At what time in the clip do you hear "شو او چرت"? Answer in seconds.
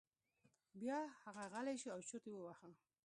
1.81-2.23